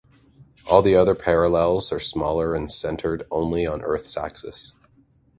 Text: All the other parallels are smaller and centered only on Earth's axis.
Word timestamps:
All 0.67 0.81
the 0.81 0.95
other 0.95 1.13
parallels 1.13 1.91
are 1.91 1.99
smaller 1.99 2.55
and 2.55 2.71
centered 2.71 3.27
only 3.29 3.67
on 3.67 3.83
Earth's 3.83 4.17
axis. 4.17 4.73